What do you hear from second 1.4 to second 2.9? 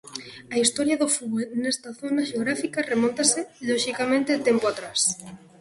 nesta zona xeográfica